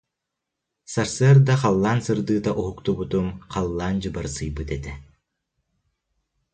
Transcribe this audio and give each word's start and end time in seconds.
Сарсыарда 0.93 1.53
халлаан 1.61 1.99
сырдыыта 2.05 2.51
уһуктубутум, 2.59 3.27
халлаан 3.53 3.95
дьыбарсыйбыт 4.01 4.69
этэ 4.77 4.93